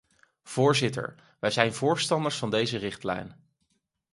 Voorzitter, 0.43 1.15
wij 1.39 1.51
zijn 1.51 1.73
voorstanders 1.73 2.37
van 2.37 2.49
deze 2.49 2.77
richtlijn. 2.77 3.35